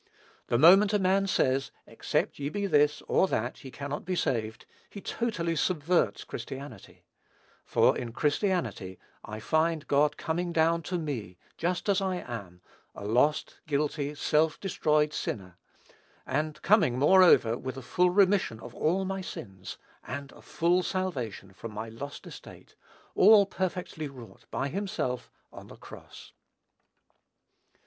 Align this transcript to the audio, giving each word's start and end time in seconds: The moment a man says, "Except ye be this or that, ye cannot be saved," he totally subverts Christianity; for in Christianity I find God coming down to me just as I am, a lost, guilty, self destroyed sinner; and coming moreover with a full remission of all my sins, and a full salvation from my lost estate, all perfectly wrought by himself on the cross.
The 0.47 0.57
moment 0.57 0.93
a 0.93 0.97
man 0.97 1.27
says, 1.27 1.69
"Except 1.85 2.39
ye 2.39 2.49
be 2.49 2.65
this 2.65 3.03
or 3.07 3.27
that, 3.27 3.63
ye 3.63 3.69
cannot 3.69 4.03
be 4.03 4.15
saved," 4.15 4.65
he 4.89 4.99
totally 4.99 5.55
subverts 5.55 6.23
Christianity; 6.23 7.05
for 7.63 7.95
in 7.95 8.11
Christianity 8.11 8.97
I 9.23 9.39
find 9.39 9.87
God 9.87 10.17
coming 10.17 10.51
down 10.51 10.81
to 10.89 10.97
me 10.97 11.37
just 11.55 11.87
as 11.87 12.01
I 12.01 12.15
am, 12.15 12.61
a 12.95 13.05
lost, 13.05 13.59
guilty, 13.67 14.15
self 14.15 14.59
destroyed 14.59 15.13
sinner; 15.13 15.59
and 16.25 16.59
coming 16.63 16.97
moreover 16.97 17.55
with 17.55 17.77
a 17.77 17.83
full 17.83 18.09
remission 18.09 18.59
of 18.59 18.73
all 18.73 19.05
my 19.05 19.21
sins, 19.21 19.77
and 20.07 20.31
a 20.31 20.41
full 20.41 20.81
salvation 20.81 21.53
from 21.53 21.71
my 21.73 21.89
lost 21.89 22.25
estate, 22.25 22.73
all 23.13 23.45
perfectly 23.45 24.07
wrought 24.07 24.45
by 24.49 24.67
himself 24.67 25.29
on 25.53 25.67
the 25.67 25.75
cross. 25.75 26.31